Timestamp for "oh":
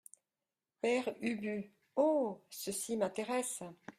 1.95-2.43